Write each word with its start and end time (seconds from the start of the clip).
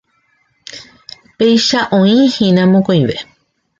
Péicha 1.37 1.81
oĩhína 1.99 2.63
mokõive. 2.73 3.17